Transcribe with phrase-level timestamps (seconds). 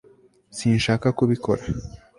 [0.57, 1.63] sinshaka kubikora